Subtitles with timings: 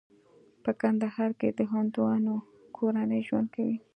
[0.63, 2.35] په کندهار کې د هندوانو
[2.77, 3.77] کورنۍ ژوند کوي.